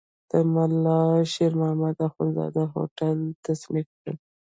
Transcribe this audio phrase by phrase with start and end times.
[0.29, 1.01] د ملا
[1.31, 4.13] شیر محمد اخوندزاده هوتکی تصنیف دی.